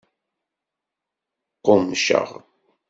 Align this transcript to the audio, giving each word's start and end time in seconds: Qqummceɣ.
Qqummceɣ. 1.57 2.29